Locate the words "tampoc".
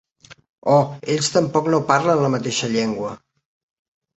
1.35-1.69